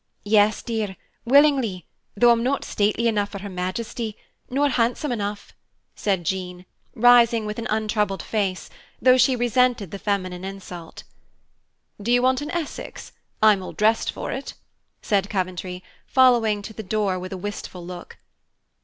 [0.25, 0.95] "Yes, dear,
[1.25, 1.85] willingly
[2.17, 4.17] though I'm not stately enough for Her Majesty,
[4.49, 5.53] nor handsome enough,"
[5.95, 11.03] said Jean, rising with an untroubled face, though she resented the feminine insult.
[12.01, 13.11] "Do you want an Essex?
[13.43, 14.55] I'm all dressed for it,"
[15.03, 18.17] said Coventry, following to the door with a wistful look.